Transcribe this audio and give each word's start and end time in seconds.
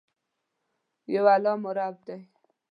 یو 1.13 1.25
الله 1.35 1.53
مو 1.61 1.71
رب 1.77 1.95
دي. 2.05 2.17